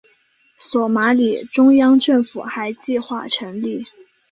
[0.57, 3.85] 索马里中央政府还计划成立。